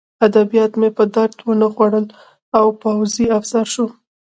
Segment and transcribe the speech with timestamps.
[0.27, 2.05] ادبیات مې په درد ونه خوړل
[2.57, 3.91] او پوځي افسر شوم